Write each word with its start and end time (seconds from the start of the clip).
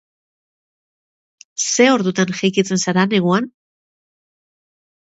Ze 1.75 1.87
ordutan 1.97 2.33
jeikitzen 2.41 2.83
zara 2.87 3.07
neguan? 3.13 3.49